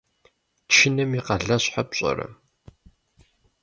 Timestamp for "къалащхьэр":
1.25-1.85